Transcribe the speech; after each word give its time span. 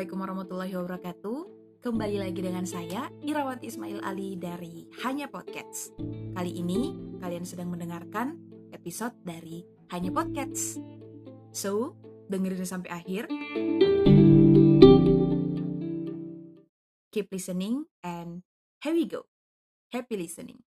Assalamualaikum 0.00 0.24
warahmatullahi 0.24 0.74
wabarakatuh. 0.80 1.38
Kembali 1.84 2.16
lagi 2.24 2.40
dengan 2.40 2.64
saya 2.64 3.12
Irawati 3.20 3.68
Ismail 3.68 4.00
Ali 4.00 4.32
dari 4.32 4.88
Hanya 5.04 5.28
Podcast. 5.28 5.92
Kali 6.32 6.56
ini 6.56 6.96
kalian 7.20 7.44
sedang 7.44 7.68
mendengarkan 7.68 8.32
episode 8.72 9.12
dari 9.20 9.60
Hanya 9.92 10.08
Podcast. 10.08 10.80
So, 11.52 12.00
dengerin 12.32 12.64
sampai 12.64 12.88
akhir. 12.96 13.28
Keep 17.12 17.28
listening 17.28 17.84
and 18.00 18.40
here 18.80 18.96
we 18.96 19.04
go. 19.04 19.28
Happy 19.92 20.16
listening. 20.16 20.64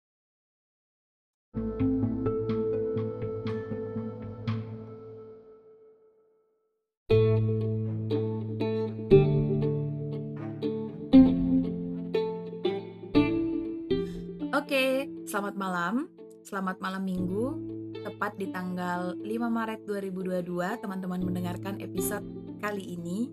Oke, 14.58 15.06
selamat 15.22 15.54
malam. 15.54 16.10
Selamat 16.42 16.82
malam 16.82 17.06
minggu. 17.06 17.54
Tepat 18.02 18.34
di 18.42 18.50
tanggal 18.50 19.14
5 19.14 19.22
Maret 19.46 19.86
2022, 19.86 20.82
teman-teman 20.82 21.22
mendengarkan 21.22 21.78
episode 21.78 22.26
kali 22.58 22.98
ini 22.98 23.30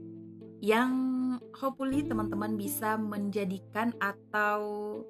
yang 0.61 0.93
hopefully 1.57 2.05
teman-teman 2.05 2.53
bisa 2.53 3.01
menjadikan 3.01 3.97
atau 3.97 5.01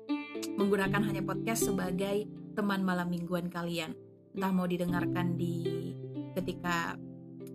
menggunakan 0.55 1.03
hanya 1.03 1.19
podcast 1.19 1.67
sebagai 1.67 2.31
teman 2.55 2.87
malam 2.87 3.11
mingguan 3.11 3.51
kalian. 3.51 3.91
Entah 4.31 4.55
mau 4.55 4.71
didengarkan 4.71 5.35
di 5.35 5.91
ketika 6.31 6.95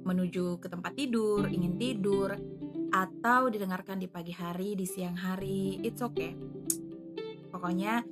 menuju 0.05 0.61
ke 0.61 0.69
tempat 0.69 1.00
tidur, 1.00 1.48
ingin 1.48 1.81
tidur, 1.81 2.36
atau 2.92 3.48
didengarkan 3.48 3.97
di 3.97 4.05
pagi 4.05 4.36
hari, 4.36 4.77
di 4.77 4.84
siang 4.84 5.16
hari, 5.16 5.81
it's 5.81 6.05
okay. 6.05 6.36
Pokoknya 7.48 8.05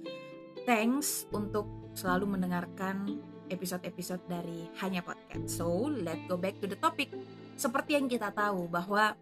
thanks 0.69 1.25
untuk 1.33 1.65
selalu 1.97 2.37
mendengarkan 2.37 3.17
episode-episode 3.49 4.21
dari 4.29 4.69
Hanya 4.85 5.01
Podcast. 5.01 5.49
So, 5.49 5.89
let's 5.89 6.21
go 6.29 6.37
back 6.37 6.61
to 6.61 6.69
the 6.69 6.77
topic. 6.77 7.09
Seperti 7.57 7.97
yang 7.97 8.05
kita 8.05 8.29
tahu 8.37 8.69
bahwa 8.69 9.17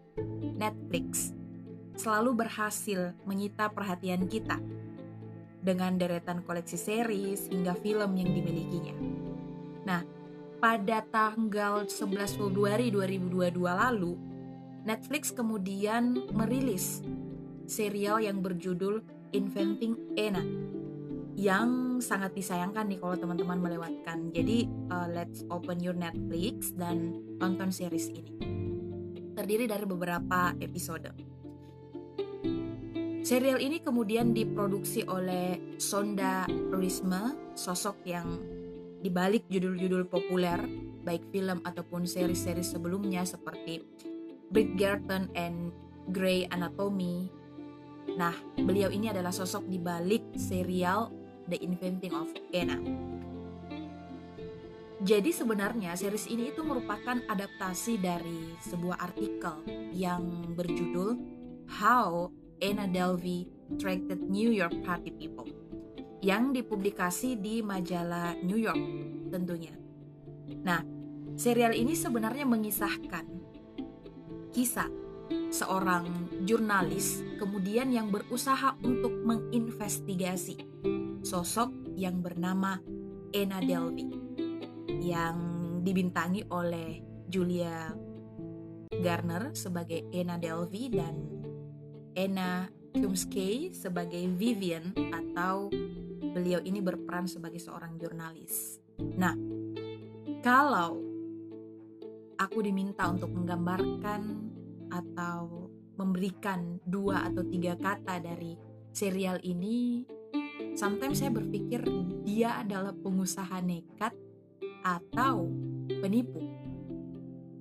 Netflix 0.59 1.31
selalu 1.95 2.43
berhasil 2.43 3.15
menyita 3.23 3.71
perhatian 3.71 4.27
kita 4.27 4.59
dengan 5.63 5.95
deretan 5.95 6.43
koleksi 6.43 6.75
series 6.75 7.47
hingga 7.47 7.79
film 7.79 8.19
yang 8.19 8.27
dimilikinya. 8.35 8.95
Nah, 9.87 10.03
pada 10.59 10.99
tanggal 11.07 11.87
11 11.87 12.35
Februari 12.35 12.91
2022 12.91 13.55
lalu, 13.63 14.19
Netflix 14.83 15.31
kemudian 15.31 16.27
merilis 16.35 16.99
serial 17.71 18.19
yang 18.19 18.43
berjudul 18.43 18.99
Inventing 19.31 19.95
Anna 20.19 20.75
yang 21.37 22.01
sangat 22.01 22.33
disayangkan 22.33 22.89
nih 22.89 22.97
kalau 22.97 23.13
teman-teman 23.13 23.61
melewatkan. 23.61 24.33
Jadi 24.33 24.65
uh, 24.89 25.05
let's 25.05 25.45
open 25.53 25.77
your 25.77 25.93
Netflix 25.93 26.73
dan 26.73 27.21
tonton 27.37 27.69
series 27.69 28.09
ini. 28.09 28.33
Terdiri 29.37 29.69
dari 29.69 29.85
beberapa 29.85 30.57
episode. 30.57 31.13
Serial 33.21 33.61
ini 33.61 33.77
kemudian 33.85 34.33
diproduksi 34.33 35.05
oleh 35.05 35.77
Sonda 35.77 36.49
Risma, 36.73 37.53
sosok 37.53 38.01
yang 38.09 38.41
dibalik 39.05 39.45
judul-judul 39.45 40.09
populer 40.09 40.57
baik 41.05 41.29
film 41.29 41.61
ataupun 41.61 42.09
seri-seri 42.09 42.65
sebelumnya 42.65 43.21
seperti 43.23 43.85
Bridgerton 44.49 45.29
and 45.37 45.69
Grey 46.09 46.49
Anatomy. 46.49 47.29
Nah, 48.15 48.33
beliau 48.55 48.87
ini 48.89 49.11
adalah 49.11 49.35
sosok 49.35 49.67
di 49.67 49.77
balik 49.77 50.23
serial 50.39 51.11
The 51.47 51.57
Inventing 51.63 52.13
of 52.13 52.29
Anna. 52.51 52.77
Jadi 54.97 55.29
sebenarnya 55.29 55.93
series 55.93 56.25
ini 56.27 56.49
itu 56.49 56.65
merupakan 56.65 57.21
adaptasi 57.29 58.01
dari 58.01 58.57
sebuah 58.65 58.97
artikel 58.97 59.61
yang 59.93 60.51
berjudul 60.57 61.15
How 61.69 62.33
Anna 62.57 62.89
Delvey 62.89 63.45
Attracted 63.69 64.25
New 64.25 64.49
York 64.49 64.73
Party 64.81 65.13
People 65.13 65.47
yang 66.25 66.49
dipublikasi 66.49 67.37
di 67.37 67.61
majalah 67.61 68.33
New 68.41 68.57
York 68.57 68.81
tentunya. 69.29 69.77
Nah, 70.65 70.81
serial 71.37 71.77
ini 71.77 71.93
sebenarnya 71.93 72.49
mengisahkan 72.49 73.25
kisah 74.49 74.89
seorang 75.53 76.09
jurnalis 76.47 77.21
kemudian 77.37 77.93
yang 77.93 78.09
berusaha 78.09 78.73
untuk 78.81 79.13
menginvestigasi 79.21 80.57
sosok 81.27 81.99
yang 81.99 82.23
bernama 82.23 82.79
Anna 83.35 83.59
Delvey 83.59 84.07
yang 85.03 85.35
dibintangi 85.83 86.47
oleh 86.47 87.03
Julia 87.27 87.91
Garner 88.87 89.51
sebagai 89.51 90.07
Anna 90.15 90.39
Delvey 90.39 90.87
dan 90.87 91.15
Anna 92.15 92.71
Kumsky 92.95 93.75
sebagai 93.75 94.23
Vivian 94.39 94.95
atau 95.11 95.67
beliau 96.31 96.63
ini 96.63 96.79
berperan 96.79 97.27
sebagai 97.27 97.59
seorang 97.59 97.99
jurnalis. 97.99 98.79
Nah, 99.19 99.35
kalau 100.39 100.95
aku 102.39 102.63
diminta 102.63 103.03
untuk 103.11 103.35
menggambarkan 103.35 104.21
atau 104.95 105.67
memberikan 105.99 106.79
dua 106.87 107.27
atau 107.27 107.43
tiga 107.43 107.75
kata 107.75 108.23
dari 108.23 108.55
serial 108.95 109.43
ini, 109.43 110.07
sometimes 110.77 111.25
saya 111.25 111.33
berpikir 111.33 111.81
dia 112.21 112.61
adalah 112.61 112.93
pengusaha 112.93 113.57
nekat 113.65 114.13
atau 114.85 115.49
penipu. 115.89 116.39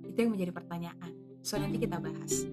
Itu 0.04 0.18
yang 0.20 0.36
menjadi 0.36 0.52
pertanyaan. 0.52 1.12
So 1.40 1.56
nanti 1.56 1.80
kita 1.80 1.96
bahas. 1.96 2.44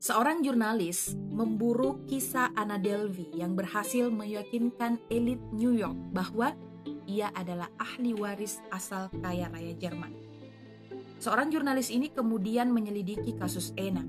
Seorang 0.00 0.44
jurnalis 0.44 1.16
memburu 1.32 2.04
kisah 2.04 2.52
Anna 2.56 2.76
Delvey 2.76 3.32
yang 3.36 3.56
berhasil 3.56 4.12
meyakinkan 4.12 5.00
elit 5.08 5.40
New 5.52 5.72
York 5.72 5.96
bahwa 6.12 6.52
ia 7.08 7.32
adalah 7.32 7.68
ahli 7.80 8.12
waris 8.12 8.60
asal 8.68 9.08
kaya 9.24 9.48
raya 9.48 9.72
Jerman. 9.76 10.12
Seorang 11.20 11.48
jurnalis 11.48 11.88
ini 11.88 12.12
kemudian 12.12 12.68
menyelidiki 12.68 13.32
kasus 13.40 13.72
Anna 13.80 14.04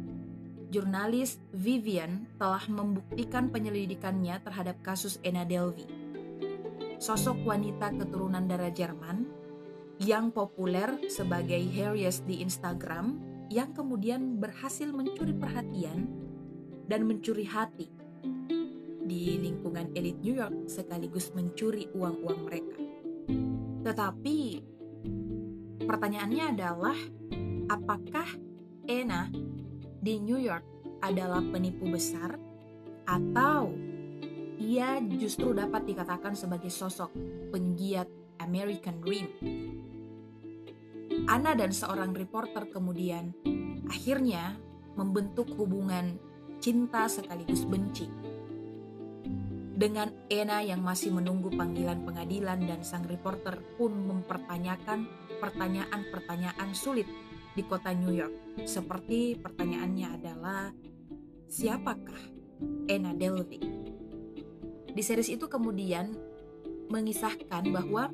jurnalis 0.75 1.39
Vivian 1.55 2.27
telah 2.35 2.67
membuktikan 2.67 3.47
penyelidikannya 3.47 4.43
terhadap 4.43 4.83
kasus 4.83 5.15
Anna 5.23 5.47
Delvey. 5.47 5.87
Sosok 6.99 7.47
wanita 7.47 7.95
keturunan 7.95 8.43
darah 8.43 8.75
Jerman 8.75 9.23
yang 10.03 10.35
populer 10.35 10.99
sebagai 11.07 11.63
Harriet 11.71 12.19
di 12.27 12.43
Instagram 12.43 13.15
yang 13.47 13.71
kemudian 13.71 14.35
berhasil 14.35 14.91
mencuri 14.91 15.31
perhatian 15.31 16.11
dan 16.91 17.07
mencuri 17.07 17.47
hati 17.47 17.87
di 19.05 19.39
lingkungan 19.39 19.95
elit 19.95 20.19
New 20.19 20.35
York 20.35 20.67
sekaligus 20.67 21.31
mencuri 21.31 21.87
uang-uang 21.95 22.39
mereka. 22.51 22.79
Tetapi 23.87 24.39
pertanyaannya 25.87 26.43
adalah 26.51 26.97
apakah 27.71 28.27
Anna 28.91 29.29
di 30.05 30.21
New 30.21 30.37
York 30.37 30.61
adalah 31.01 31.41
penipu 31.41 31.89
besar 31.89 32.37
atau 33.09 33.73
ia 34.61 35.01
justru 35.01 35.49
dapat 35.57 35.81
dikatakan 35.89 36.37
sebagai 36.37 36.69
sosok 36.69 37.09
penggiat 37.49 38.05
American 38.37 39.01
Dream. 39.01 39.27
Anna 41.25 41.57
dan 41.57 41.73
seorang 41.73 42.13
reporter 42.13 42.69
kemudian 42.69 43.33
akhirnya 43.89 44.53
membentuk 44.93 45.49
hubungan 45.57 46.21
cinta 46.61 47.09
sekaligus 47.09 47.65
benci. 47.65 48.05
Dengan 49.75 50.07
Anna 50.29 50.61
yang 50.61 50.85
masih 50.85 51.11
menunggu 51.11 51.49
panggilan 51.51 52.05
pengadilan 52.05 52.61
dan 52.63 52.85
sang 52.85 53.09
reporter 53.09 53.57
pun 53.75 53.91
mempertanyakan 53.91 55.09
pertanyaan-pertanyaan 55.41 56.71
sulit 56.71 57.09
di 57.55 57.63
kota 57.63 57.95
New 57.95 58.11
York. 58.11 58.59
Seperti 58.67 59.39
pertanyaannya 59.39 60.07
adalah, 60.11 60.69
siapakah 61.47 62.21
Anna 62.91 63.15
Delvey? 63.15 63.63
Di 64.91 65.01
series 65.03 65.31
itu 65.31 65.47
kemudian 65.47 66.11
mengisahkan 66.91 67.63
bahwa 67.71 68.11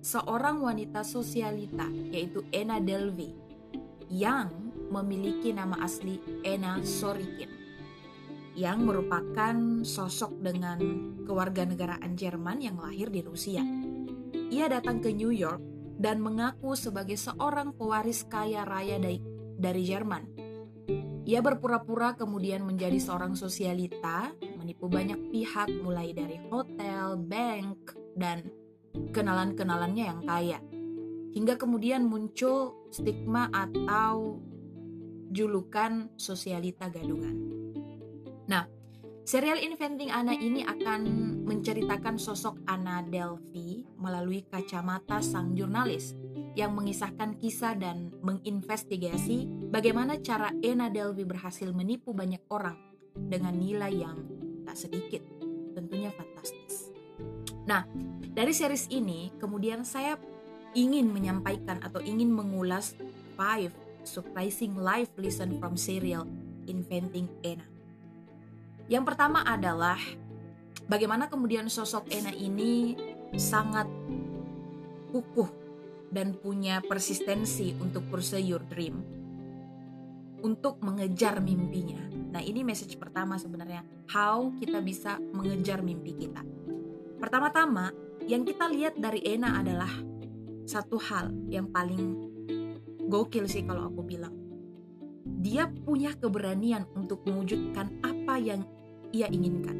seorang 0.00 0.60
wanita 0.64 1.04
sosialita 1.04 1.88
yaitu 2.12 2.44
Anna 2.52 2.80
Delvey 2.80 3.32
yang 4.08 4.52
memiliki 4.88 5.52
nama 5.52 5.80
asli 5.84 6.20
Anna 6.44 6.80
Sorikin 6.80 7.52
yang 8.58 8.82
merupakan 8.82 9.86
sosok 9.86 10.42
dengan 10.42 10.78
kewarganegaraan 11.22 12.18
Jerman 12.18 12.58
yang 12.58 12.76
lahir 12.82 13.06
di 13.08 13.22
Rusia. 13.22 13.62
Ia 14.50 14.66
datang 14.66 14.98
ke 14.98 15.14
New 15.14 15.30
York 15.30 15.62
dan 16.00 16.24
mengaku 16.24 16.72
sebagai 16.72 17.20
seorang 17.20 17.76
pewaris 17.76 18.24
kaya 18.24 18.64
raya 18.64 18.96
dari, 18.96 19.20
dari 19.60 19.82
Jerman 19.84 20.24
Ia 21.28 21.44
berpura-pura 21.44 22.16
kemudian 22.16 22.64
menjadi 22.64 22.96
seorang 22.96 23.36
sosialita, 23.36 24.32
menipu 24.56 24.88
banyak 24.88 25.30
pihak 25.30 25.68
mulai 25.84 26.10
dari 26.16 26.40
hotel, 26.48 27.20
bank, 27.20 27.94
dan 28.16 28.50
kenalan-kenalannya 29.14 30.04
yang 30.10 30.20
kaya. 30.26 30.58
Hingga 31.30 31.54
kemudian 31.60 32.08
muncul 32.08 32.88
stigma 32.90 33.46
atau 33.52 34.42
julukan 35.30 36.10
sosialita 36.18 36.90
gadungan. 36.90 37.36
Nah, 38.50 38.66
serial 39.30 39.62
Inventing 39.62 40.10
Anna 40.10 40.34
ini 40.34 40.66
akan 40.66 41.06
menceritakan 41.46 42.18
sosok 42.18 42.66
Anna 42.66 42.98
Delphi 42.98 43.86
melalui 43.94 44.42
kacamata 44.42 45.22
sang 45.22 45.54
jurnalis 45.54 46.18
yang 46.58 46.74
mengisahkan 46.74 47.38
kisah 47.38 47.78
dan 47.78 48.10
menginvestigasi 48.26 49.70
bagaimana 49.70 50.18
cara 50.18 50.50
Anna 50.66 50.90
Delphi 50.90 51.22
berhasil 51.22 51.70
menipu 51.70 52.10
banyak 52.10 52.42
orang 52.50 52.74
dengan 53.14 53.54
nilai 53.54 54.02
yang 54.02 54.18
tak 54.66 54.74
sedikit, 54.74 55.22
tentunya 55.78 56.10
fantastis. 56.10 56.90
Nah, 57.70 57.86
dari 58.34 58.50
series 58.50 58.90
ini 58.90 59.30
kemudian 59.38 59.86
saya 59.86 60.18
ingin 60.74 61.06
menyampaikan 61.06 61.78
atau 61.86 62.02
ingin 62.02 62.34
mengulas 62.34 62.98
five 63.38 63.70
surprising 64.02 64.74
life 64.74 65.14
lesson 65.14 65.54
from 65.62 65.78
serial 65.78 66.26
Inventing 66.66 67.30
Anna. 67.46 67.79
Yang 68.90 69.14
pertama 69.14 69.46
adalah 69.46 69.96
bagaimana 70.90 71.30
kemudian 71.30 71.70
sosok 71.70 72.10
Anna 72.10 72.34
ini 72.34 72.98
sangat 73.38 73.86
kukuh 75.14 75.46
dan 76.10 76.34
punya 76.34 76.82
persistensi 76.82 77.70
untuk 77.78 78.10
pursue 78.10 78.42
your 78.42 78.66
dream 78.66 79.20
untuk 80.42 80.80
mengejar 80.82 81.38
mimpinya. 81.38 82.00
Nah, 82.34 82.42
ini 82.42 82.64
message 82.64 82.96
pertama 82.96 83.36
sebenarnya, 83.36 83.84
how 84.10 84.50
kita 84.58 84.80
bisa 84.80 85.20
mengejar 85.20 85.84
mimpi 85.84 86.16
kita. 86.16 86.42
Pertama-tama, 87.20 87.92
yang 88.24 88.42
kita 88.42 88.66
lihat 88.72 88.96
dari 88.96 89.20
Ena 89.22 89.60
adalah 89.60 89.90
satu 90.64 90.96
hal 90.96 91.30
yang 91.52 91.68
paling 91.68 92.30
gokil 93.06 93.44
sih 93.46 93.62
kalau 93.68 93.92
aku 93.92 94.02
bilang. 94.02 94.34
Dia 95.40 95.68
punya 95.68 96.16
keberanian 96.16 96.88
untuk 96.96 97.24
mewujudkan 97.28 98.00
apa 98.00 98.40
yang 98.40 98.64
ia 99.10 99.26
inginkan. 99.30 99.76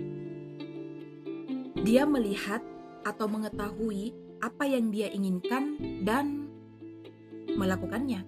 Dia 1.81 2.05
melihat 2.05 2.61
atau 3.07 3.27
mengetahui 3.27 4.13
apa 4.41 4.65
yang 4.69 4.93
dia 4.93 5.09
inginkan 5.13 5.77
dan 6.05 6.49
melakukannya. 7.57 8.25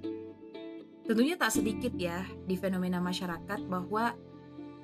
Tentunya 1.02 1.34
tak 1.34 1.52
sedikit 1.52 1.92
ya 1.98 2.24
di 2.46 2.54
fenomena 2.54 3.02
masyarakat 3.02 3.66
bahwa 3.66 4.14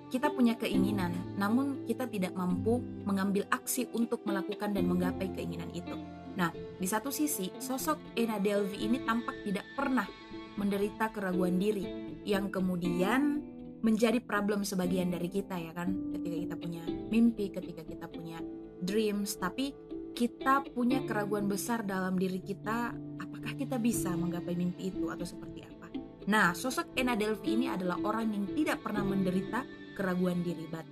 kita 0.09 0.33
punya 0.33 0.57
keinginan, 0.57 1.13
namun 1.37 1.85
kita 1.85 2.09
tidak 2.09 2.33
mampu 2.33 2.81
mengambil 3.05 3.45
aksi 3.53 3.87
untuk 3.93 4.25
melakukan 4.25 4.73
dan 4.73 4.89
menggapai 4.89 5.29
keinginan 5.37 5.69
itu. 5.77 5.95
Nah, 6.35 6.49
di 6.55 6.87
satu 6.89 7.13
sisi, 7.13 7.53
sosok 7.61 8.17
Ena 8.17 8.41
Delvi 8.41 8.89
ini 8.89 9.05
tampak 9.05 9.45
tidak 9.45 9.69
pernah 9.77 10.09
menderita 10.57 11.13
keraguan 11.13 11.61
diri 11.61 11.87
yang 12.25 12.49
kemudian 12.49 13.43
menjadi 13.83 14.19
problem 14.19 14.67
sebagian 14.67 15.15
dari 15.15 15.31
kita 15.31 15.55
ya 15.55 15.71
kan 15.71 16.11
ketika 16.15 16.37
kita 16.37 16.55
punya 16.59 16.83
mimpi, 17.09 17.47
ketika 17.51 17.83
kita 17.87 18.07
punya 18.11 18.43
dreams, 18.83 19.39
tapi 19.39 19.75
kita 20.19 20.67
punya 20.75 21.07
keraguan 21.07 21.47
besar 21.47 21.87
dalam 21.87 22.19
diri 22.19 22.43
kita 22.43 22.91
apakah 23.23 23.55
kita 23.55 23.79
bisa 23.79 24.11
menggapai 24.19 24.59
mimpi 24.59 24.91
itu 24.91 25.07
atau 25.15 25.23
seperti 25.23 25.63
apa. 25.63 25.95
Nah, 26.27 26.53
sosok 26.53 26.93
Ena 26.99 27.15
Delvi 27.15 27.55
ini 27.55 27.67
adalah 27.71 28.03
orang 28.03 28.35
yang 28.35 28.45
tidak 28.53 28.83
pernah 28.83 29.07
menderita 29.07 29.63
keraguan 29.95 30.43
diri, 30.43 30.67
but 30.69 30.87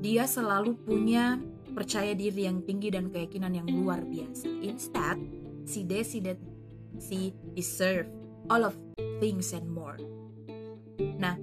dia 0.00 0.24
selalu 0.24 0.74
punya 0.82 1.36
percaya 1.76 2.16
diri 2.16 2.48
yang 2.48 2.64
tinggi 2.64 2.90
dan 2.90 3.12
keyakinan 3.12 3.54
yang 3.54 3.68
luar 3.70 4.02
biasa. 4.02 4.48
Instead, 4.64 5.20
she 5.68 5.84
decided 5.84 6.40
she 6.98 7.30
deserve 7.54 8.08
all 8.50 8.64
of 8.64 8.74
things 9.22 9.54
and 9.54 9.68
more. 9.70 10.00
Nah, 10.98 11.38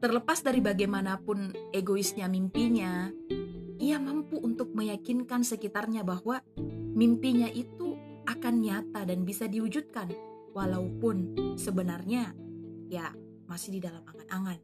terlepas 0.00 0.40
dari 0.40 0.64
bagaimanapun 0.64 1.70
egoisnya 1.76 2.26
mimpinya, 2.26 3.12
ia 3.76 4.00
mampu 4.00 4.40
untuk 4.40 4.72
meyakinkan 4.72 5.44
sekitarnya 5.44 6.02
bahwa 6.02 6.40
mimpinya 6.96 7.46
itu 7.52 7.94
akan 8.24 8.54
nyata 8.64 9.04
dan 9.04 9.28
bisa 9.28 9.44
diwujudkan, 9.44 10.08
walaupun 10.56 11.36
sebenarnya 11.60 12.32
ya 12.88 13.12
masih 13.46 13.76
di 13.76 13.80
dalam 13.84 14.00
angan-angan. 14.08 14.58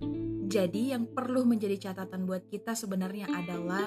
Jadi 0.47 0.97
yang 0.97 1.11
perlu 1.11 1.45
menjadi 1.45 1.91
catatan 1.91 2.25
buat 2.25 2.49
kita 2.49 2.73
sebenarnya 2.73 3.27
adalah 3.29 3.87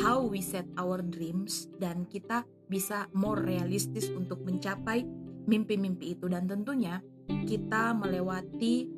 how 0.00 0.22
we 0.22 0.44
set 0.44 0.68
our 0.76 1.00
dreams 1.00 1.72
dan 1.80 2.04
kita 2.08 2.44
bisa 2.68 3.08
more 3.16 3.40
realistis 3.40 4.08
untuk 4.12 4.44
mencapai 4.44 5.04
mimpi-mimpi 5.44 6.16
itu 6.16 6.28
dan 6.28 6.48
tentunya 6.48 7.00
kita 7.44 7.92
melewati 7.96 8.88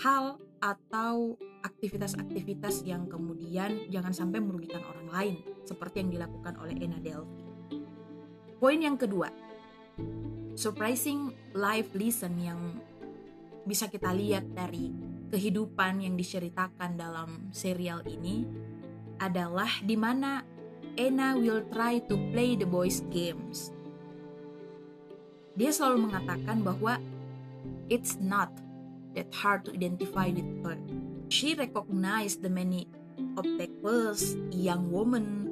hal 0.00 0.40
atau 0.64 1.36
aktivitas-aktivitas 1.60 2.88
yang 2.88 3.04
kemudian 3.04 3.84
jangan 3.92 4.16
sampai 4.16 4.40
merugikan 4.40 4.80
orang 4.80 5.08
lain 5.12 5.34
seperti 5.68 6.00
yang 6.00 6.10
dilakukan 6.16 6.56
oleh 6.56 6.72
Ena 6.80 6.96
Delphi. 7.04 7.44
Poin 8.56 8.80
yang 8.80 8.96
kedua, 8.96 9.28
surprising 10.56 11.36
life 11.52 11.92
lesson 11.92 12.40
yang 12.40 12.80
bisa 13.68 13.92
kita 13.92 14.08
lihat 14.16 14.48
dari 14.56 14.88
kehidupan 15.28 16.00
yang 16.00 16.16
diceritakan 16.16 16.96
dalam 16.96 17.52
serial 17.52 18.00
ini 18.08 18.48
adalah 19.20 19.68
di 19.84 20.00
mana 20.00 20.40
Ena 20.96 21.36
will 21.36 21.60
try 21.74 22.00
to 22.08 22.16
play 22.32 22.56
the 22.56 22.64
boys 22.64 23.04
games. 23.12 23.68
Dia 25.60 25.74
selalu 25.74 26.08
mengatakan 26.08 26.64
bahwa 26.64 26.96
it's 27.92 28.16
not 28.16 28.63
that 29.14 29.30
hard 29.34 29.64
to 29.66 29.70
identify 29.72 30.28
with 30.30 30.46
her. 30.66 30.78
She 31.30 31.54
recognized 31.54 32.42
the 32.42 32.52
many 32.52 32.86
obstacles 33.38 34.36
young 34.50 34.90
women 34.90 35.44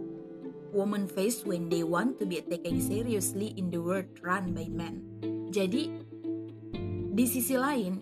women 0.72 1.04
face 1.04 1.44
when 1.44 1.68
they 1.68 1.84
want 1.84 2.16
to 2.18 2.24
be 2.24 2.40
taken 2.40 2.80
seriously 2.80 3.52
in 3.60 3.68
the 3.68 3.78
world 3.78 4.08
run 4.24 4.56
by 4.56 4.66
men. 4.72 5.04
Jadi 5.52 5.92
di 7.12 7.24
sisi 7.28 7.60
lain, 7.60 8.00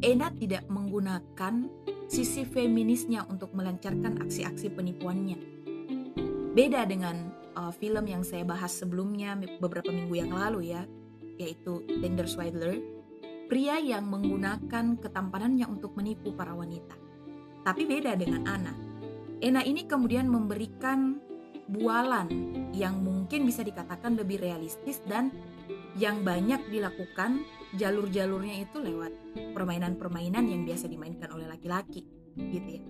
Ena 0.00 0.32
tidak 0.32 0.64
menggunakan 0.72 1.68
sisi 2.08 2.48
feminisnya 2.48 3.28
untuk 3.28 3.52
melancarkan 3.52 4.24
aksi-aksi 4.24 4.72
penipuannya. 4.72 5.36
Beda 6.56 6.88
dengan 6.88 7.28
uh, 7.60 7.72
film 7.76 8.08
yang 8.08 8.24
saya 8.24 8.42
bahas 8.42 8.72
sebelumnya 8.72 9.36
beberapa 9.60 9.92
minggu 9.92 10.16
yang 10.16 10.32
lalu 10.32 10.72
ya, 10.72 10.88
yaitu 11.36 11.84
Tender 12.00 12.24
Swindler, 12.24 12.80
pria 13.48 13.80
yang 13.80 14.06
menggunakan 14.06 15.00
ketampanannya 15.00 15.64
untuk 15.66 15.96
menipu 15.96 16.36
para 16.36 16.52
wanita. 16.52 16.94
Tapi 17.64 17.82
beda 17.88 18.14
dengan 18.14 18.44
Ana. 18.44 18.72
Ena 19.40 19.64
ini 19.64 19.88
kemudian 19.88 20.28
memberikan 20.28 21.16
bualan 21.68 22.28
yang 22.76 23.00
mungkin 23.00 23.48
bisa 23.48 23.64
dikatakan 23.64 24.16
lebih 24.16 24.40
realistis 24.40 25.00
dan 25.04 25.32
yang 25.96 26.24
banyak 26.24 26.68
dilakukan 26.68 27.44
jalur-jalurnya 27.76 28.64
itu 28.64 28.80
lewat 28.80 29.12
permainan-permainan 29.52 30.48
yang 30.48 30.62
biasa 30.64 30.88
dimainkan 30.88 31.28
oleh 31.28 31.44
laki-laki 31.44 32.08
gitu 32.38 32.80
ya 32.80 32.82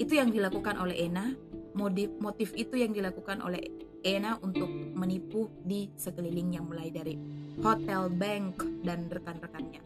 itu 0.00 0.12
yang 0.16 0.28
dilakukan 0.32 0.76
oleh 0.76 1.08
Ena 1.08 1.32
motif 1.72 2.12
motif 2.20 2.52
itu 2.56 2.76
yang 2.76 2.92
dilakukan 2.92 3.40
oleh 3.40 3.62
Ena 4.00 4.36
untuk 4.40 4.68
menipu 4.96 5.52
di 5.64 5.92
sekeliling 5.96 6.56
yang 6.56 6.64
mulai 6.68 6.88
dari 6.88 7.16
hotel, 7.60 8.08
bank 8.08 8.64
dan 8.84 9.08
rekan-rekannya. 9.12 9.84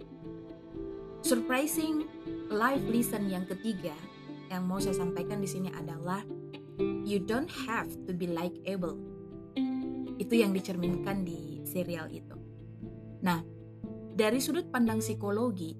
Surprising 1.24 2.06
life 2.52 2.84
lesson 2.86 3.26
yang 3.32 3.48
ketiga 3.48 3.96
yang 4.52 4.68
mau 4.68 4.78
saya 4.78 4.94
sampaikan 4.94 5.40
di 5.40 5.48
sini 5.48 5.72
adalah 5.72 6.22
you 7.02 7.18
don't 7.18 7.50
have 7.50 7.88
to 8.06 8.14
be 8.14 8.30
like 8.30 8.54
able. 8.68 8.94
Itu 10.20 10.38
yang 10.38 10.54
dicerminkan 10.54 11.26
di 11.26 11.66
serial 11.66 12.06
itu. 12.12 12.36
Nah, 13.24 13.42
dari 14.14 14.38
sudut 14.38 14.70
pandang 14.70 15.02
psikologi, 15.02 15.74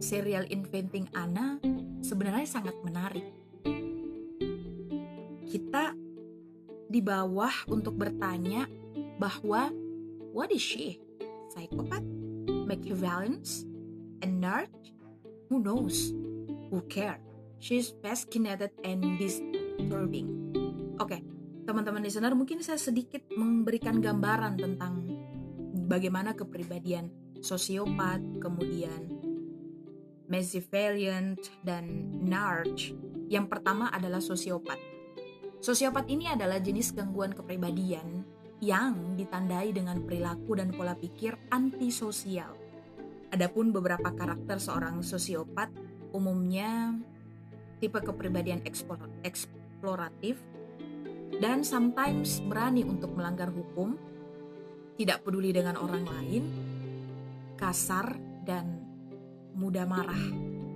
serial 0.00 0.48
Inventing 0.48 1.10
Anna 1.12 1.60
sebenarnya 2.00 2.48
sangat 2.48 2.76
menarik. 2.80 3.26
Kita 5.48 5.92
di 6.88 7.00
bawah 7.04 7.52
untuk 7.68 8.00
bertanya 8.00 8.64
bahwa 9.20 9.68
what 10.32 10.52
is 10.52 10.62
she? 10.62 11.00
Psychopath? 11.54 12.04
Machiavellians? 12.68 13.64
A 14.22 14.26
nerd? 14.26 14.72
Who 15.48 15.60
knows? 15.60 16.12
Who 16.70 16.84
care? 16.88 17.20
She's 17.58 17.90
fascinated 18.04 18.70
and 18.84 19.18
disturbing. 19.18 20.54
Oke, 20.98 21.14
okay, 21.14 21.20
teman-teman 21.66 22.02
listener, 22.04 22.34
mungkin 22.34 22.62
saya 22.62 22.78
sedikit 22.78 23.26
memberikan 23.34 23.98
gambaran 23.98 24.58
tentang 24.60 25.06
bagaimana 25.88 26.34
kepribadian 26.34 27.10
sosiopat, 27.40 28.20
kemudian 28.42 29.18
Valiant, 30.68 31.40
dan 31.64 32.12
Narch. 32.20 32.92
Yang 33.32 33.46
pertama 33.48 33.88
adalah 33.88 34.20
sosiopat. 34.20 34.76
Sosiopat 35.58 36.06
ini 36.06 36.28
adalah 36.28 36.60
jenis 36.60 36.94
gangguan 36.94 37.34
kepribadian 37.34 38.17
yang 38.58 39.14
ditandai 39.14 39.70
dengan 39.70 40.02
perilaku 40.02 40.58
dan 40.58 40.74
pola 40.74 40.98
pikir 40.98 41.38
antisosial. 41.54 42.58
Adapun 43.30 43.70
beberapa 43.70 44.10
karakter 44.10 44.58
seorang 44.58 45.04
sosiopat 45.04 45.70
umumnya 46.10 46.96
tipe 47.78 48.00
kepribadian 48.02 48.64
eksploratif 49.22 50.40
dan 51.38 51.62
sometimes 51.62 52.42
berani 52.42 52.82
untuk 52.82 53.14
melanggar 53.14 53.52
hukum, 53.52 53.94
tidak 54.98 55.22
peduli 55.22 55.54
dengan 55.54 55.78
orang 55.78 56.02
lain, 56.02 56.42
kasar 57.54 58.18
dan 58.42 58.82
mudah 59.54 59.86
marah, 59.86 60.24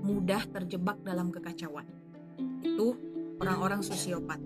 mudah 0.05 0.47
terjebak 0.55 1.03
dalam 1.03 1.35
kekacauan. 1.35 1.89
Itu 2.62 2.95
orang-orang 3.43 3.83
sosiopat. 3.83 4.39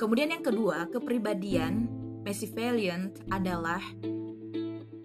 Kemudian 0.00 0.32
yang 0.32 0.40
kedua, 0.40 0.88
kepribadian 0.88 1.84
Machiavellian 2.24 3.12
adalah 3.28 3.84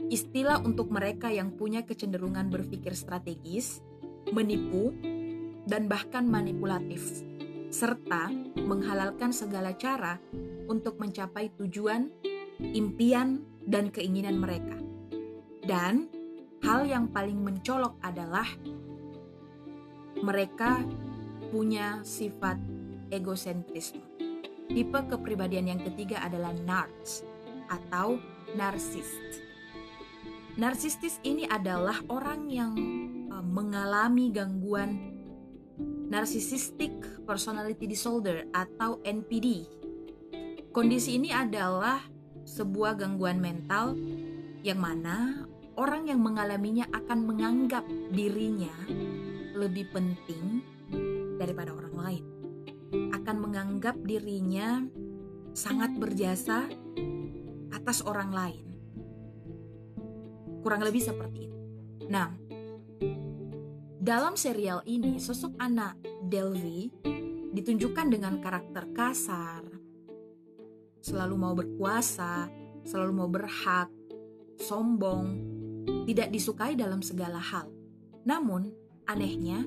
istilah 0.08 0.64
untuk 0.64 0.88
mereka 0.88 1.28
yang 1.28 1.52
punya 1.52 1.84
kecenderungan 1.84 2.48
berpikir 2.48 2.96
strategis, 2.96 3.84
menipu, 4.32 4.96
dan 5.68 5.92
bahkan 5.92 6.24
manipulatif, 6.24 7.28
serta 7.68 8.32
menghalalkan 8.56 9.36
segala 9.36 9.75
cara 9.75 10.16
untuk 10.72 10.96
mencapai 10.96 11.52
tujuan, 11.60 12.08
impian, 12.64 13.44
dan 13.68 13.92
keinginan 13.92 14.40
mereka. 14.40 14.80
Dan 15.60 16.08
hal 16.64 16.88
yang 16.88 17.12
paling 17.12 17.44
mencolok 17.44 18.00
adalah 18.00 18.48
mereka 20.24 20.88
punya 21.52 22.00
sifat 22.08 22.56
egosentrisme. 23.12 24.14
Tipe 24.65 25.00
kepribadian 25.07 25.72
yang 25.72 25.81
ketiga 25.81 26.25
adalah 26.25 26.51
narcs 26.65 27.22
atau 27.69 28.17
narsist. 28.57 29.45
Narsistis 30.55 31.19
ini 31.27 31.43
adalah 31.45 32.00
orang 32.07 32.48
yang 32.48 32.74
uh, 33.27 33.43
mengalami 33.43 34.31
gangguan 34.31 35.15
narcissistic 36.07 36.95
personality 37.27 37.89
disorder 37.89 38.48
atau 38.55 39.03
NPD. 39.03 39.67
Kondisi 40.72 41.19
ini 41.19 41.36
adalah 41.36 42.00
sebuah 42.45 42.95
gangguan 43.01 43.41
mental 43.41 43.98
yang 44.62 44.79
mana 44.79 45.43
orang 45.75 46.07
yang 46.07 46.24
mengalaminya 46.24 46.88
akan 46.93 47.25
menganggap 47.27 47.84
dirinya 48.13 48.72
lebih 49.55 49.91
penting 49.91 50.63
daripada 51.36 51.75
orang 51.75 51.95
lain. 51.95 52.35
Akan 53.14 53.42
menganggap 53.42 54.00
dirinya 54.04 54.84
sangat 55.56 55.96
berjasa 55.96 56.68
atas 57.72 58.04
orang 58.04 58.32
lain. 58.32 58.66
Kurang 60.62 60.82
lebih 60.84 61.02
seperti 61.04 61.48
itu. 61.48 61.60
Nah, 62.10 62.34
dalam 64.02 64.38
serial 64.38 64.86
ini 64.86 65.18
sosok 65.18 65.58
anak 65.58 65.98
Delvi 66.25 66.92
ditunjukkan 67.56 68.08
dengan 68.12 68.38
karakter 68.44 68.92
kasar, 68.92 69.64
selalu 71.00 71.36
mau 71.38 71.54
berkuasa, 71.54 72.50
selalu 72.84 73.12
mau 73.14 73.30
berhak, 73.30 73.90
sombong, 74.60 75.25
tidak 76.10 76.30
disukai 76.34 76.74
dalam 76.74 77.00
segala 77.00 77.40
hal. 77.40 77.70
Namun, 78.25 78.74
anehnya, 79.06 79.62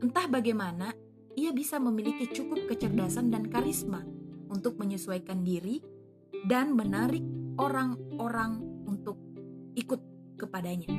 entah 0.00 0.28
bagaimana 0.28 0.92
ia 1.38 1.54
bisa 1.54 1.78
memiliki 1.78 2.26
cukup 2.26 2.66
kecerdasan 2.66 3.30
dan 3.30 3.46
karisma 3.46 4.02
untuk 4.50 4.74
menyesuaikan 4.74 5.46
diri 5.46 5.78
dan 6.50 6.74
menarik 6.74 7.22
orang-orang 7.54 8.58
untuk 8.90 9.14
ikut 9.78 10.02
kepadanya. 10.34 10.90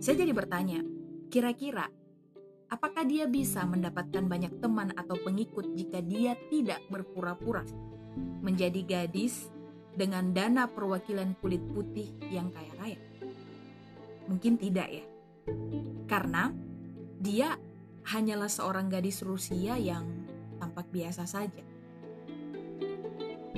Saya 0.00 0.24
jadi 0.24 0.32
bertanya, 0.32 0.80
kira-kira 1.28 1.84
apakah 2.72 3.04
dia 3.04 3.28
bisa 3.28 3.68
mendapatkan 3.68 4.24
banyak 4.24 4.56
teman 4.64 4.96
atau 4.96 5.20
pengikut 5.20 5.76
jika 5.76 6.00
dia 6.00 6.32
tidak 6.48 6.80
berpura-pura 6.88 7.68
menjadi 8.40 8.80
gadis 8.88 9.52
dengan 9.92 10.32
dana 10.32 10.64
perwakilan 10.64 11.36
kulit 11.44 11.60
putih 11.76 12.08
yang 12.32 12.48
kaya 12.48 12.72
raya? 12.80 13.00
Mungkin 14.32 14.56
tidak 14.56 14.88
ya. 14.88 15.04
Karena 16.08 16.48
dia 17.20 17.56
hanyalah 18.04 18.48
seorang 18.48 18.92
gadis 18.92 19.24
Rusia 19.24 19.76
yang 19.76 20.04
tampak 20.60 20.88
biasa 20.92 21.24
saja. 21.24 21.64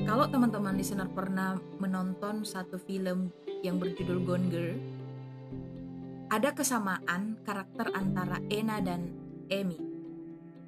Kalau 0.07 0.31
teman-teman 0.31 0.79
listener 0.79 1.11
pernah 1.11 1.59
menonton 1.83 2.47
satu 2.47 2.79
film 2.79 3.35
yang 3.67 3.83
berjudul 3.83 4.23
Gone 4.23 4.49
Girl, 4.49 4.79
ada 6.31 6.55
kesamaan 6.55 7.43
karakter 7.43 7.91
antara 7.91 8.38
Ena 8.47 8.79
dan 8.79 9.11
Amy. 9.50 9.79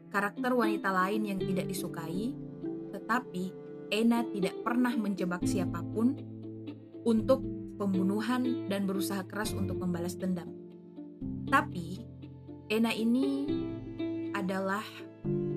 Karakter 0.08 0.50
wanita 0.56 0.90
lain 0.90 1.28
yang 1.28 1.38
tidak 1.38 1.70
disukai, 1.70 2.34
tetapi 2.90 3.52
Ena 3.94 4.24
tidak 4.26 4.58
pernah 4.64 4.94
menjebak 4.96 5.44
siapa 5.46 5.84
pun 5.94 6.18
untuk 7.06 7.44
pembunuhan, 7.78 8.66
dan 8.66 8.84
berusaha 8.84 9.22
keras 9.24 9.54
untuk 9.54 9.78
membalas 9.78 10.18
dendam. 10.18 10.50
Tapi, 11.46 12.02
Ena 12.68 12.92
ini 12.92 13.48
adalah 14.36 14.84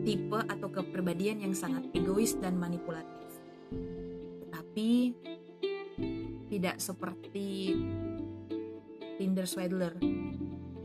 tipe 0.08 0.39
atau 0.48 0.72
kepribadian 0.72 1.44
yang 1.44 1.51
sangat 1.51 1.84
egois 1.91 2.39
dan 2.39 2.56
manipulatif. 2.56 3.27
Tetapi, 4.48 4.91
tidak 6.48 6.80
seperti 6.80 7.75
Tinder 9.20 9.44
Swindler. 9.44 10.00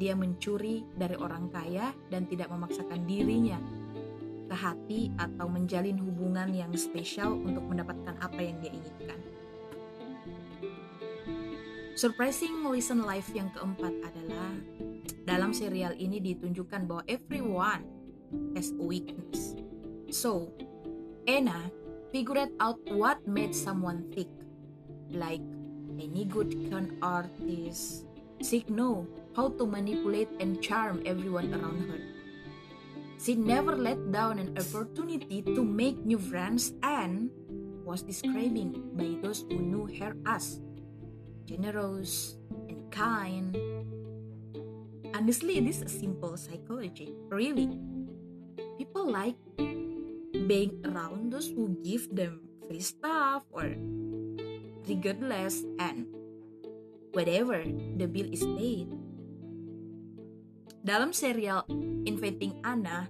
Dia 0.02 0.18
mencuri 0.18 0.82
dari 0.98 1.14
orang 1.14 1.46
kaya 1.46 1.94
dan 2.10 2.26
tidak 2.26 2.50
memaksakan 2.50 3.06
dirinya 3.06 3.62
ke 4.50 4.54
hati 4.58 5.14
atau 5.22 5.46
menjalin 5.46 5.94
hubungan 5.94 6.50
yang 6.50 6.74
spesial 6.74 7.38
untuk 7.38 7.62
mendapatkan 7.70 8.18
apa 8.18 8.40
yang 8.42 8.58
dia 8.58 8.74
inginkan. 8.74 9.20
Surprising 11.94 12.66
listen 12.66 13.06
life 13.06 13.30
yang 13.32 13.48
keempat 13.54 13.94
adalah 14.04 14.52
dalam 15.26 15.54
serial 15.54 15.94
ini 15.98 16.18
ditunjukkan 16.22 16.88
bahwa 16.88 17.02
everyone 17.06 17.84
has 18.54 18.74
a 18.74 18.82
weakness. 18.82 19.54
So, 20.10 20.54
Anna 21.26 21.70
figured 22.10 22.54
out 22.58 22.78
what 22.90 23.22
made 23.26 23.54
someone 23.54 24.06
thick. 24.14 24.30
Like 25.10 25.42
any 25.98 26.26
good 26.26 26.50
con 26.66 26.98
artist, 26.98 28.06
she 28.42 28.66
know 28.66 29.06
how 29.38 29.54
to 29.54 29.64
manipulate 29.66 30.30
and 30.42 30.58
charm 30.58 31.02
everyone 31.06 31.54
around 31.54 31.86
her. 31.86 32.02
She 33.22 33.38
never 33.38 33.78
let 33.78 33.98
down 34.12 34.38
an 34.42 34.58
opportunity 34.58 35.40
to 35.42 35.62
make 35.64 36.02
new 36.04 36.18
friends 36.18 36.74
and 36.82 37.30
was 37.86 38.02
described 38.02 38.76
by 38.98 39.14
those 39.22 39.46
who 39.48 39.62
knew 39.62 39.86
her 40.02 40.12
as 40.26 40.60
generous, 41.46 42.36
and 42.68 42.90
kind. 42.90 43.54
Honestly, 45.16 45.56
it 45.56 45.64
is 45.64 45.80
a 45.80 45.88
simple 45.88 46.36
psychology. 46.36 47.16
Really, 47.32 47.72
people 48.76 49.08
like 49.08 49.40
being 50.44 50.76
around 50.84 51.32
those 51.32 51.48
who 51.48 51.72
give 51.80 52.04
them 52.12 52.44
free 52.68 52.84
stuff 52.84 53.40
or 53.48 53.64
regardless 54.84 55.64
and 55.80 56.04
whatever 57.16 57.64
the 57.96 58.04
bill 58.04 58.28
is 58.28 58.44
paid. 58.60 58.92
Dalam 60.84 61.16
serial 61.16 61.64
Inviting 62.04 62.60
Anna, 62.60 63.08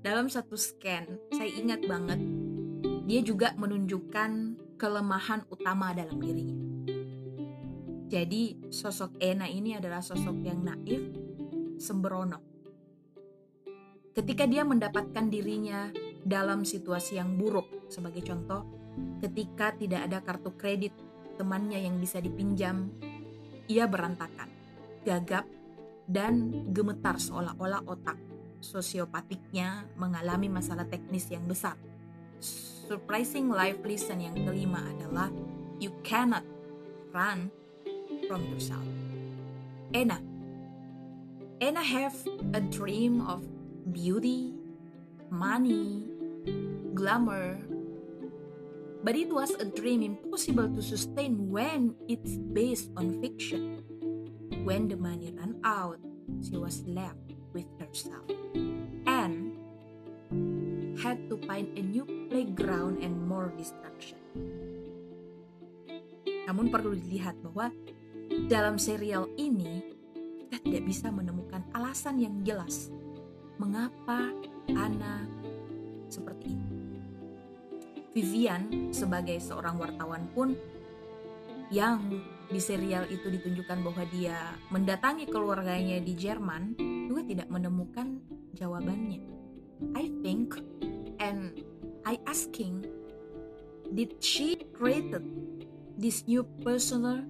dalam 0.00 0.32
satu 0.32 0.56
scan, 0.56 1.20
saya 1.36 1.52
ingat 1.52 1.84
banget, 1.84 2.16
dia 3.04 3.20
juga 3.20 3.52
menunjukkan 3.60 4.56
kelemahan 4.80 5.44
utama 5.52 5.92
dalam 5.92 6.16
dirinya. 6.16 6.64
Jadi 8.08 8.72
sosok 8.72 9.20
Ena 9.20 9.48
ini 9.48 9.76
adalah 9.76 10.00
sosok 10.00 10.36
yang 10.44 10.64
naif, 10.64 11.00
sembrono. 11.82 12.38
Ketika 14.14 14.46
dia 14.46 14.62
mendapatkan 14.62 15.26
dirinya 15.26 15.90
dalam 16.22 16.62
situasi 16.62 17.18
yang 17.18 17.34
buruk, 17.34 17.90
sebagai 17.90 18.22
contoh, 18.22 18.62
ketika 19.18 19.74
tidak 19.74 20.06
ada 20.06 20.22
kartu 20.22 20.54
kredit 20.54 20.94
temannya 21.34 21.82
yang 21.82 21.98
bisa 21.98 22.22
dipinjam, 22.22 22.92
ia 23.66 23.90
berantakan, 23.90 24.52
gagap, 25.02 25.48
dan 26.06 26.68
gemetar 26.70 27.18
seolah-olah 27.18 27.82
otak 27.88 28.20
sosiopatiknya 28.62 29.90
mengalami 29.98 30.46
masalah 30.46 30.86
teknis 30.86 31.26
yang 31.28 31.44
besar. 31.44 31.74
Surprising 32.38 33.50
life 33.50 33.82
lesson 33.82 34.22
yang 34.22 34.36
kelima 34.38 34.78
adalah 34.96 35.28
you 35.82 35.90
cannot 36.06 36.46
run 37.10 37.50
from 38.30 38.46
yourself. 38.48 38.86
Ena. 39.92 40.31
And 41.62 41.78
I 41.78 41.86
have 42.02 42.18
a 42.58 42.60
dream 42.60 43.22
of 43.22 43.46
beauty, 43.94 44.50
money, 45.30 46.02
glamour. 46.90 47.62
But 49.06 49.14
it 49.14 49.30
was 49.30 49.54
a 49.54 49.70
dream 49.70 50.02
impossible 50.02 50.74
to 50.74 50.82
sustain 50.82 51.54
when 51.54 51.94
it's 52.10 52.34
based 52.50 52.90
on 52.98 53.22
fiction. 53.22 53.78
When 54.66 54.90
the 54.90 54.98
money 54.98 55.30
ran 55.38 55.62
out, 55.62 56.02
she 56.42 56.58
was 56.58 56.82
left 56.82 57.30
with 57.54 57.70
herself 57.78 58.26
and 59.06 59.54
had 60.98 61.30
to 61.30 61.38
find 61.46 61.70
a 61.78 61.82
new 61.86 62.26
playground 62.26 63.06
and 63.06 63.14
more 63.22 63.54
distraction. 63.54 64.18
Namun 66.50 66.74
perlu 66.74 66.98
dilihat 66.98 67.38
bahwa 67.38 67.70
dalam 68.50 68.82
serial 68.82 69.30
ini 69.38 70.01
kita 70.52 70.68
tidak 70.68 70.84
bisa 70.84 71.08
menemukan 71.08 71.64
alasan 71.72 72.20
yang 72.20 72.36
jelas 72.44 72.92
mengapa 73.56 74.36
Anna 74.68 75.24
seperti 76.12 76.52
ini. 76.52 76.68
Vivian 78.12 78.92
sebagai 78.92 79.40
seorang 79.40 79.80
wartawan 79.80 80.28
pun 80.36 80.52
yang 81.72 82.04
di 82.52 82.60
serial 82.60 83.08
itu 83.08 83.32
ditunjukkan 83.32 83.80
bahwa 83.80 84.04
dia 84.12 84.36
mendatangi 84.68 85.24
keluarganya 85.32 86.04
di 86.04 86.12
Jerman 86.12 86.76
juga 87.08 87.24
tidak 87.24 87.48
menemukan 87.48 88.20
jawabannya. 88.52 89.24
I 89.96 90.12
think 90.20 90.60
and 91.16 91.64
I 92.04 92.20
asking 92.28 92.84
did 93.88 94.20
she 94.20 94.68
created 94.76 95.24
this 95.96 96.28
new 96.28 96.44
personal 96.60 97.24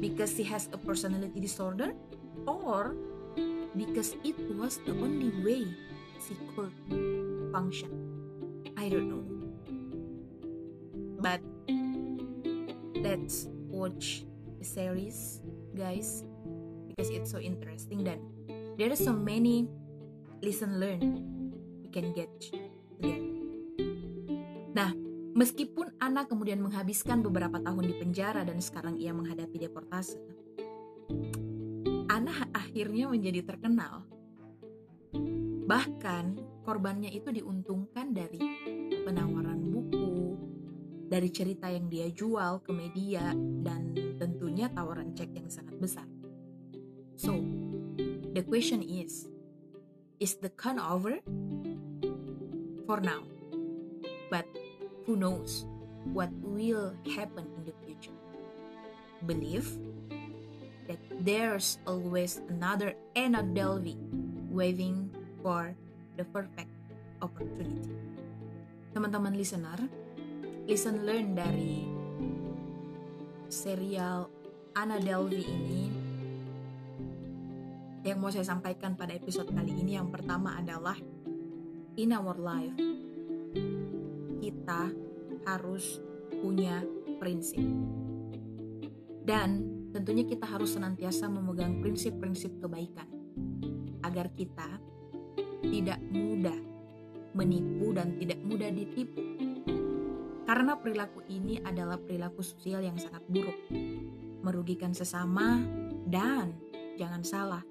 because 0.00 0.32
she 0.32 0.48
has 0.48 0.72
a 0.72 0.80
personality 0.80 1.44
disorder 1.44 1.92
or 2.48 2.96
because 3.76 4.16
it 4.24 4.36
was 4.56 4.80
the 4.88 4.96
only 4.96 5.28
way 5.44 5.68
she 6.16 6.32
could 6.56 6.72
function. 7.52 7.92
I 8.80 8.88
don't 8.88 9.08
know. 9.12 9.24
But 11.20 11.42
let's 12.96 13.50
watch 13.68 14.24
the 14.56 14.64
series, 14.64 15.42
guys, 15.76 16.24
because 16.88 17.10
it's 17.12 17.30
so 17.30 17.38
interesting 17.38 18.06
dan 18.06 18.22
there 18.78 18.88
are 18.88 18.98
so 18.98 19.12
many 19.12 19.66
listen 20.40 20.78
learn 20.78 21.02
we 21.82 21.90
can 21.90 22.14
get 22.14 22.30
together. 22.38 23.26
Nah, 24.74 24.94
meskipun 25.34 25.90
Anna 25.98 26.22
kemudian 26.26 26.62
menghabiskan 26.62 27.18
beberapa 27.22 27.58
tahun 27.58 27.90
di 27.90 27.94
penjara 27.98 28.46
dan 28.46 28.62
sekarang 28.62 28.94
ia 28.94 29.10
menghadapi 29.10 29.58
deportasi, 29.58 30.22
Anna 32.28 32.44
akhirnya 32.52 33.08
menjadi 33.08 33.40
terkenal. 33.40 34.04
Bahkan 35.64 36.24
korbannya 36.60 37.08
itu 37.08 37.32
diuntungkan 37.32 38.12
dari 38.12 38.36
penawaran 39.00 39.56
buku, 39.72 40.36
dari 41.08 41.32
cerita 41.32 41.72
yang 41.72 41.88
dia 41.88 42.12
jual 42.12 42.60
ke 42.60 42.68
media, 42.68 43.32
dan 43.64 43.96
tentunya 44.20 44.68
tawaran 44.68 45.16
cek 45.16 45.40
yang 45.40 45.48
sangat 45.48 45.80
besar. 45.80 46.04
So, 47.16 47.32
the 48.36 48.44
question 48.44 48.84
is, 48.84 49.24
is 50.20 50.36
the 50.36 50.52
con 50.52 50.76
over? 50.76 51.24
For 52.84 53.00
now. 53.00 53.24
But 54.28 54.44
who 55.08 55.16
knows 55.16 55.64
what 56.12 56.28
will 56.44 56.92
happen 57.08 57.48
in 57.56 57.64
the 57.64 57.72
future? 57.88 58.12
Believe 59.24 59.87
that 60.88 60.98
there's 61.20 61.78
always 61.84 62.40
another 62.48 62.96
Anna 63.12 63.44
Delvey 63.44 64.00
waiting 64.48 65.12
for 65.44 65.76
the 66.16 66.24
perfect 66.32 66.72
opportunity. 67.20 67.94
Teman-teman 68.96 69.36
listener, 69.36 69.78
listen 70.64 71.04
learn 71.04 71.36
dari 71.36 71.84
serial 73.52 74.32
Anna 74.74 74.96
Delvey 74.98 75.44
ini 75.44 75.84
yang 78.08 78.24
mau 78.24 78.32
saya 78.32 78.48
sampaikan 78.48 78.96
pada 78.96 79.12
episode 79.12 79.52
kali 79.52 79.76
ini 79.76 80.00
yang 80.00 80.08
pertama 80.08 80.56
adalah 80.56 80.96
in 82.00 82.14
our 82.16 82.36
life 82.40 82.72
kita 84.40 84.88
harus 85.44 86.00
punya 86.40 86.80
prinsip 87.20 87.60
dan 89.28 89.77
tentunya 89.92 90.24
kita 90.24 90.44
harus 90.44 90.76
senantiasa 90.76 91.28
memegang 91.28 91.80
prinsip-prinsip 91.80 92.60
kebaikan 92.60 93.08
agar 94.04 94.30
kita 94.36 94.68
tidak 95.64 95.98
mudah 96.12 96.56
menipu 97.34 97.92
dan 97.94 98.16
tidak 98.16 98.40
mudah 98.44 98.70
ditipu. 98.72 99.22
Karena 100.48 100.80
perilaku 100.80 101.20
ini 101.28 101.60
adalah 101.60 102.00
perilaku 102.00 102.40
sosial 102.40 102.80
yang 102.80 102.96
sangat 102.96 103.20
buruk, 103.28 103.58
merugikan 104.40 104.96
sesama 104.96 105.60
dan 106.08 106.56
jangan 106.96 107.20
salah, 107.20 107.62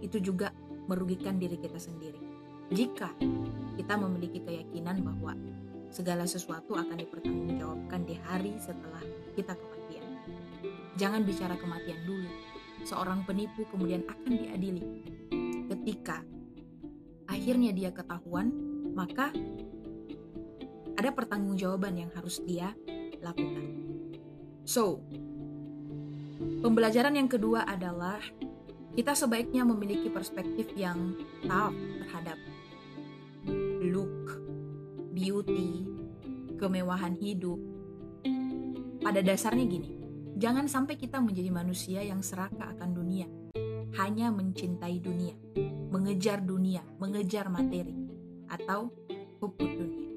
itu 0.00 0.16
juga 0.18 0.56
merugikan 0.88 1.36
diri 1.36 1.60
kita 1.60 1.76
sendiri. 1.76 2.16
Jika 2.72 3.12
kita 3.76 3.94
memiliki 4.00 4.40
keyakinan 4.40 5.04
bahwa 5.04 5.36
segala 5.92 6.24
sesuatu 6.24 6.72
akan 6.72 6.96
dipertanggungjawabkan 6.96 8.08
di 8.08 8.16
hari 8.24 8.56
setelah 8.56 9.04
kita 9.36 9.52
kembali 9.52 9.71
Jangan 11.02 11.26
bicara 11.26 11.58
kematian 11.58 11.98
dulu. 12.06 12.30
Seorang 12.86 13.26
penipu 13.26 13.66
kemudian 13.66 14.06
akan 14.06 14.38
diadili. 14.38 15.02
Ketika 15.66 16.22
akhirnya 17.26 17.74
dia 17.74 17.90
ketahuan, 17.90 18.54
maka 18.94 19.34
ada 20.94 21.10
pertanggungjawaban 21.10 22.06
yang 22.06 22.10
harus 22.14 22.38
dia 22.46 22.70
lakukan. 23.18 23.66
So, 24.62 25.02
pembelajaran 26.62 27.18
yang 27.18 27.26
kedua 27.26 27.66
adalah 27.66 28.22
kita 28.94 29.18
sebaiknya 29.18 29.66
memiliki 29.66 30.06
perspektif 30.06 30.70
yang 30.78 31.18
tough 31.42 31.74
terhadap 31.98 32.38
look, 33.82 34.38
beauty, 35.10 35.82
kemewahan 36.62 37.18
hidup. 37.18 37.58
Pada 39.02 39.18
dasarnya 39.18 39.66
gini, 39.66 40.01
Jangan 40.42 40.66
sampai 40.66 40.98
kita 40.98 41.22
menjadi 41.22 41.54
manusia 41.54 42.02
yang 42.02 42.18
serakah 42.18 42.74
akan 42.74 42.90
dunia, 42.90 43.30
hanya 43.94 44.34
mencintai 44.34 44.98
dunia, 44.98 45.38
mengejar 45.86 46.42
dunia, 46.42 46.82
mengejar 46.98 47.46
materi, 47.46 47.94
atau 48.50 48.90
puput 49.38 49.70
dunia. 49.70 50.10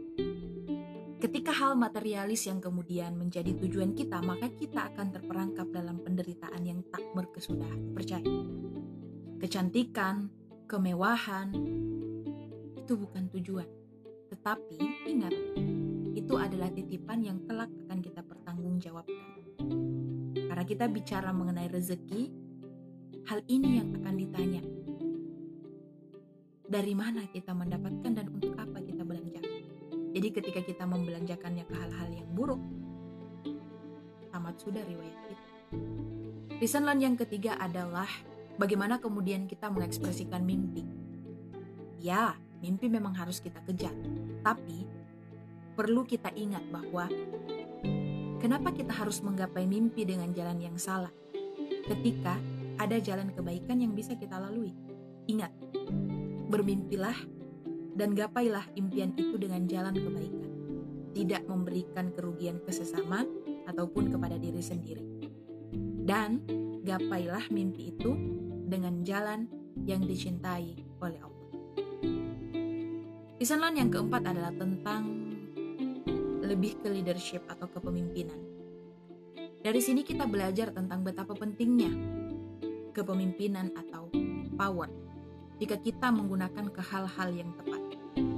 Ketika 1.21 1.53
hal 1.53 1.77
materialis 1.77 2.49
yang 2.49 2.57
kemudian 2.57 3.13
menjadi 3.13 3.53
tujuan 3.53 3.93
kita, 3.93 4.17
maka 4.25 4.49
kita 4.49 4.89
akan 4.89 5.13
terperangkap 5.13 5.69
dalam 5.69 6.01
penderitaan 6.01 6.65
yang 6.65 6.81
tak 6.89 7.05
berkesudahan. 7.13 7.93
Percaya, 7.93 8.33
kecantikan, 9.37 10.33
kemewahan 10.65 11.53
itu 12.73 12.97
bukan 12.97 13.29
tujuan, 13.29 13.69
tetapi 14.33 15.05
ingat, 15.05 15.37
itu 16.17 16.33
adalah 16.33 16.73
titipan 16.73 17.21
yang 17.21 17.37
kelak 17.45 17.69
akan 17.85 18.01
kita 18.01 18.25
pertanggungjawabkan. 18.25 19.94
Karena 20.55 20.71
kita 20.71 20.87
bicara 20.87 21.35
mengenai 21.35 21.67
rezeki, 21.67 22.31
hal 23.27 23.43
ini 23.51 23.75
yang 23.75 23.91
akan 23.91 24.15
ditanya. 24.15 24.63
Dari 26.63 26.95
mana 26.95 27.27
kita 27.27 27.51
mendapatkan 27.51 28.15
dan 28.15 28.31
untuk 28.31 28.55
apa 28.55 28.79
kita 28.79 29.03
belanja? 29.03 29.43
Jadi 30.15 30.27
ketika 30.31 30.63
kita 30.63 30.87
membelanjakannya 30.87 31.67
ke 31.67 31.75
hal-hal 31.75 32.07
yang 32.07 32.31
buruk, 32.31 32.63
tamat 34.31 34.55
sudah 34.55 34.79
riwayat 34.87 35.19
kita. 35.27 35.47
Lesson 36.63 36.87
learn 36.87 37.03
yang 37.03 37.19
ketiga 37.19 37.59
adalah 37.59 38.07
bagaimana 38.55 39.03
kemudian 39.03 39.51
kita 39.51 39.67
mengekspresikan 39.67 40.39
mimpi. 40.39 40.87
Ya, 41.99 42.31
mimpi 42.63 42.87
memang 42.87 43.11
harus 43.11 43.43
kita 43.43 43.59
kejar, 43.67 43.91
tapi 44.39 44.87
perlu 45.75 46.07
kita 46.07 46.31
ingat 46.31 46.63
bahwa 46.71 47.11
Kenapa 48.45 48.69
kita 48.69 48.93
harus 48.93 49.25
menggapai 49.25 49.65
mimpi 49.65 50.05
dengan 50.05 50.29
jalan 50.29 50.61
yang 50.61 50.77
salah? 50.77 51.09
Ketika 51.89 52.37
ada 52.77 53.01
jalan 53.01 53.33
kebaikan 53.33 53.81
yang 53.81 53.97
bisa 53.97 54.13
kita 54.13 54.37
lalui. 54.37 54.69
Ingat, 55.25 55.49
bermimpilah 56.53 57.17
dan 57.97 58.13
gapailah 58.13 58.69
impian 58.77 59.17
itu 59.17 59.41
dengan 59.41 59.65
jalan 59.65 59.97
kebaikan. 59.97 60.51
Tidak 61.17 61.41
memberikan 61.49 62.13
kerugian 62.13 62.61
ke 62.61 62.69
sesama 62.69 63.25
ataupun 63.65 64.13
kepada 64.13 64.37
diri 64.37 64.61
sendiri. 64.61 65.01
Dan 66.05 66.45
gapailah 66.85 67.49
mimpi 67.49 67.97
itu 67.97 68.13
dengan 68.69 69.01
jalan 69.01 69.49
yang 69.89 70.05
dicintai 70.05 70.85
oleh 71.01 71.17
Allah. 71.17 71.49
Lesson 73.41 73.73
yang 73.73 73.89
keempat 73.89 74.21
adalah 74.21 74.53
tentang 74.53 75.33
lebih 76.45 76.79
ke 76.79 76.87
leadership 76.87 77.43
atau 77.49 77.65
kepemimpinan. 77.67 78.37
Dari 79.65 79.81
sini 79.81 80.05
kita 80.05 80.29
belajar 80.29 80.69
tentang 80.69 81.01
betapa 81.01 81.33
pentingnya 81.33 81.89
kepemimpinan 82.93 83.73
atau 83.73 84.07
empowered 84.13 84.93
jika 85.57 85.75
kita 85.81 86.13
menggunakan 86.13 86.69
ke 86.69 86.81
hal-hal 86.85 87.29
yang 87.33 87.51
tepat. 87.57 87.81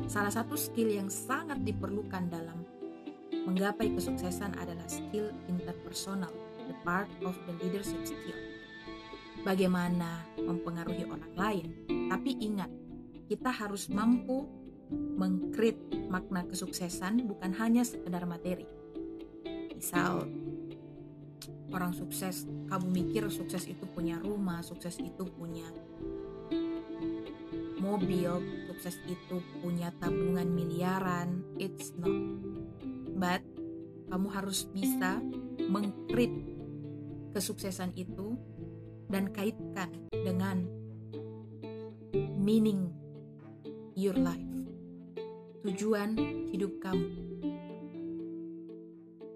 Salah 0.08 0.32
satu 0.32 0.56
skill 0.56 0.88
yang 0.88 1.12
sangat 1.12 1.62
diperlukan 1.68 2.32
dalam 2.32 2.64
menggapai 3.46 3.92
kesuksesan 3.92 4.56
adalah 4.56 4.88
skill 4.88 5.30
interpersonal, 5.52 6.32
the 6.68 6.76
part 6.88 7.12
of 7.28 7.36
the 7.48 7.54
leadership 7.60 8.02
skill. 8.08 8.40
Bagaimana 9.44 10.26
mempengaruhi 10.40 11.08
orang 11.08 11.34
lain, 11.36 11.68
tapi 12.08 12.36
ingat, 12.40 12.72
kita 13.28 13.52
harus 13.52 13.88
mampu 13.92 14.48
mengkrit 14.92 15.78
makna 16.08 16.48
kesuksesan 16.48 17.28
bukan 17.28 17.52
hanya 17.58 17.84
sekedar 17.84 18.24
materi. 18.24 18.68
Misal, 19.76 20.26
orang 21.70 21.94
sukses, 21.94 22.48
kamu 22.72 22.88
mikir 22.90 23.24
sukses 23.30 23.68
itu 23.68 23.86
punya 23.92 24.18
rumah, 24.24 24.64
sukses 24.64 24.98
itu 24.98 25.28
punya 25.36 25.68
mobil, 27.78 28.42
sukses 28.72 28.98
itu 29.06 29.38
punya 29.62 29.94
tabungan 30.02 30.48
miliaran. 30.50 31.44
It's 31.62 31.94
not. 31.96 32.12
But 33.18 33.42
kamu 34.08 34.28
harus 34.32 34.66
bisa 34.72 35.20
mengkrit 35.68 36.32
kesuksesan 37.36 37.94
itu 38.00 38.40
dan 39.12 39.30
kaitkan 39.36 39.92
dengan 40.12 40.66
meaning 42.40 42.92
your 43.94 44.16
life. 44.16 44.47
Tujuan 45.68 46.16
hidup 46.48 46.80
kamu. 46.80 47.08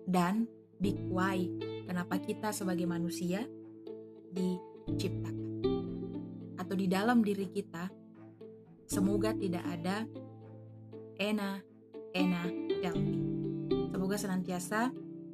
Dan 0.07 0.47
big 0.79 0.95
why 1.11 1.43
kenapa 1.83 2.23
kita 2.23 2.55
sebagai 2.55 2.87
manusia 2.87 3.43
diciptakan. 4.31 5.59
Atau 6.55 6.79
di 6.79 6.87
dalam 6.87 7.19
diri 7.19 7.51
kita, 7.51 7.91
semoga 8.87 9.35
tidak 9.35 9.59
ada 9.67 10.07
Ena, 11.19 11.59
Ena, 12.15 12.47
Delphi. 12.79 13.19
Semoga 13.91 14.15
senantiasa 14.15 14.87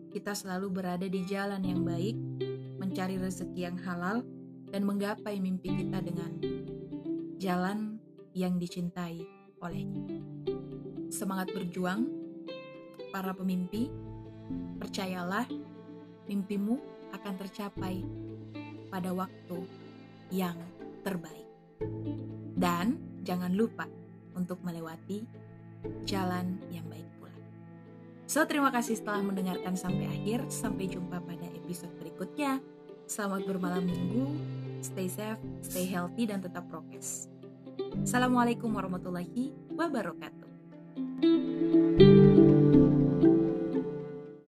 kita 0.09 0.33
selalu 0.33 0.73
berada 0.73 1.05
di 1.05 1.21
jalan 1.29 1.61
yang 1.61 1.85
baik, 1.85 2.17
mencari 2.81 3.21
rezeki 3.21 3.69
yang 3.69 3.77
halal, 3.85 4.25
dan 4.73 4.81
menggapai 4.81 5.37
mimpi 5.37 5.77
kita 5.77 6.01
dengan 6.01 6.41
jalan 7.37 8.01
yang 8.33 8.57
dicintai 8.57 9.21
olehnya. 9.61 10.56
Semangat 11.07 11.51
berjuang, 11.55 12.07
para 13.11 13.31
pemimpi, 13.31 13.87
percayalah 14.79 15.47
mimpimu 16.27 16.75
akan 17.15 17.33
tercapai 17.39 18.03
pada 18.91 19.11
waktu 19.15 19.59
yang 20.31 20.55
terbaik. 21.03 21.47
Dan 22.57 22.99
jangan 23.23 23.53
lupa 23.55 23.87
untuk 24.35 24.59
melewati 24.63 25.23
jalan 26.03 26.59
yang 26.67 26.83
baik 26.91 27.07
pula. 27.21 27.35
So, 28.27 28.43
terima 28.43 28.73
kasih 28.75 28.99
setelah 28.99 29.23
mendengarkan 29.23 29.79
sampai 29.79 30.09
akhir. 30.09 30.51
Sampai 30.51 30.91
jumpa 30.91 31.23
pada 31.23 31.47
episode 31.55 31.93
berikutnya. 32.01 32.59
Selamat 33.07 33.47
bermalam 33.47 33.87
minggu, 33.87 34.35
stay 34.83 35.07
safe, 35.07 35.39
stay 35.63 35.87
healthy, 35.87 36.27
dan 36.27 36.43
tetap 36.43 36.67
prokes. 36.67 37.31
Assalamualaikum 38.03 38.67
warahmatullahi 38.67 39.55
wabarakatuh. 39.71 40.46
Música 40.97 42.06